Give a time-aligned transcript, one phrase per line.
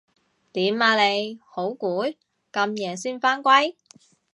[0.53, 1.39] 點啊你？
[1.47, 2.17] 好攰？
[2.51, 3.75] 咁夜先返歸